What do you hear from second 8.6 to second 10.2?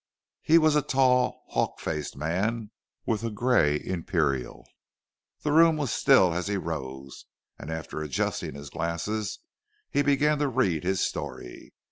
glasses, he